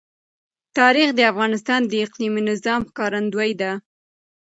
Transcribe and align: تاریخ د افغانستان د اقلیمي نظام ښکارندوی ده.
تاریخ 0.77 1.09
د 1.15 1.19
افغانستان 1.31 1.81
د 1.87 1.93
اقلیمي 2.05 2.41
نظام 2.49 2.81
ښکارندوی 2.89 3.51
ده. 3.61 3.71